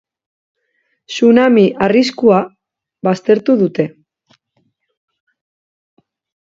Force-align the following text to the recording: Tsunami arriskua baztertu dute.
Tsunami 1.15 1.65
arriskua 1.89 2.41
baztertu 3.09 3.59
dute. 3.63 3.87